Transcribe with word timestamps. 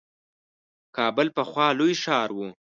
کابل 0.95 1.27
پخوا 1.35 1.67
لوی 1.79 1.93
ښار 2.03 2.29
وو. 2.33 2.47